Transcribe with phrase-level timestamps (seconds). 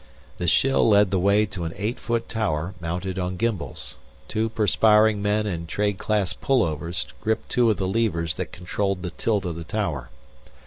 [0.37, 3.97] The shill led the way to an eight foot tower mounted on gimbals.
[4.27, 9.11] Two perspiring men in trade class pullovers gripped two of the levers that controlled the
[9.11, 10.09] tilt of the tower.